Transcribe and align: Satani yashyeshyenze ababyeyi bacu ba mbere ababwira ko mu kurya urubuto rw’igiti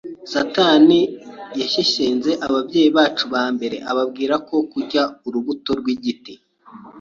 Satani 0.31 0.99
yashyeshyenze 1.59 2.31
ababyeyi 2.47 2.89
bacu 2.97 3.23
ba 3.33 3.43
mbere 3.55 3.77
ababwira 3.91 4.35
ko 4.47 4.53
mu 4.59 4.65
kurya 4.71 5.03
urubuto 5.27 5.71
rw’igiti 5.79 6.33